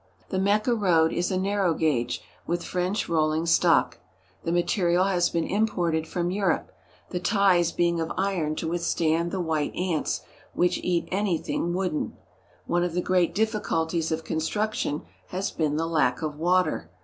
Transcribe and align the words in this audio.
The 0.29 0.39
Mecca 0.39 0.73
road 0.73 1.13
is 1.13 1.29
a 1.29 1.37
narrow 1.37 1.75
gauge 1.75 2.23
with 2.47 2.63
French 2.63 3.07
rolling 3.07 3.45
stock. 3.45 3.99
The 4.43 4.51
material 4.51 5.03
has 5.03 5.29
been 5.29 5.43
imported 5.43 6.07
from 6.07 6.31
Europe, 6.31 6.71
the 7.11 7.19
ties 7.19 7.71
being 7.71 7.99
of 7.99 8.11
iron 8.17 8.55
to 8.55 8.67
withstand 8.67 9.29
the 9.29 9.39
white 9.39 9.75
ants, 9.75 10.21
which 10.55 10.79
eat 10.79 11.07
anything 11.11 11.75
wooden. 11.75 12.17
One 12.65 12.83
of 12.83 12.95
the 12.95 13.01
great 13.01 13.35
difficulties 13.35 14.11
of 14.11 14.23
construction 14.23 15.03
has 15.27 15.51
been 15.51 15.75
the 15.77 15.85
lack 15.85 16.23
of 16.23 16.35
water. 16.35 16.89